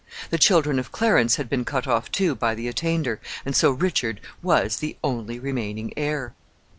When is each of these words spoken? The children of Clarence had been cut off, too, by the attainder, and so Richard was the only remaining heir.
The 0.31 0.39
children 0.39 0.79
of 0.79 0.91
Clarence 0.91 1.35
had 1.35 1.47
been 1.47 1.63
cut 1.63 1.85
off, 1.85 2.09
too, 2.11 2.33
by 2.33 2.55
the 2.55 2.67
attainder, 2.67 3.21
and 3.45 3.55
so 3.55 3.69
Richard 3.69 4.19
was 4.41 4.77
the 4.77 4.97
only 5.03 5.37
remaining 5.37 5.93
heir. 5.95 6.33